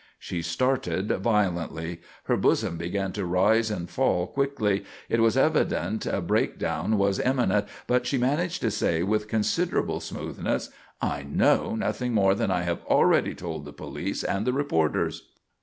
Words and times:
She 0.17 0.41
started 0.41 1.09
violently; 1.17 2.01
her 2.23 2.35
bosom 2.35 2.75
began 2.75 3.11
to 3.11 3.23
rise 3.23 3.69
and 3.69 3.87
fall 3.87 4.25
quickly; 4.25 4.83
it 5.09 5.19
was 5.19 5.37
evident 5.37 6.07
a 6.07 6.21
breakdown 6.21 6.97
was 6.97 7.19
imminent, 7.19 7.67
but 7.85 8.07
she 8.07 8.17
managed 8.17 8.61
to 8.63 8.71
say 8.71 9.03
with 9.03 9.27
considerable 9.27 9.99
smoothness: 9.99 10.71
"I 11.03 11.21
know 11.21 11.75
nothing 11.75 12.15
more 12.15 12.33
than 12.33 12.49
I 12.49 12.63
have 12.63 12.83
already 12.85 13.35
told 13.35 13.63
the 13.63 13.73
police 13.73 14.23
and 14.23 14.47
the 14.47 14.53
reporters." 14.53 15.27